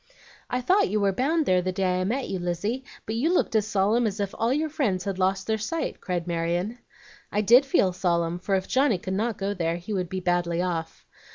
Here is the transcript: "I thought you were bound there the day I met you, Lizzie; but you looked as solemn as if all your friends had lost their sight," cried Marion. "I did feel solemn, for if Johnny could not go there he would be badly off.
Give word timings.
"I 0.49 0.61
thought 0.61 0.89
you 0.89 0.99
were 0.99 1.11
bound 1.11 1.45
there 1.45 1.61
the 1.61 1.71
day 1.71 2.01
I 2.01 2.03
met 2.05 2.27
you, 2.27 2.39
Lizzie; 2.39 2.83
but 3.05 3.13
you 3.13 3.31
looked 3.31 3.55
as 3.55 3.67
solemn 3.67 4.07
as 4.07 4.19
if 4.19 4.33
all 4.33 4.51
your 4.51 4.67
friends 4.67 5.03
had 5.03 5.19
lost 5.19 5.45
their 5.45 5.59
sight," 5.59 6.01
cried 6.01 6.25
Marion. 6.25 6.79
"I 7.31 7.41
did 7.41 7.67
feel 7.67 7.93
solemn, 7.93 8.39
for 8.39 8.55
if 8.55 8.67
Johnny 8.67 8.97
could 8.97 9.13
not 9.13 9.37
go 9.37 9.53
there 9.53 9.75
he 9.75 9.93
would 9.93 10.09
be 10.09 10.19
badly 10.19 10.59
off. 10.59 11.05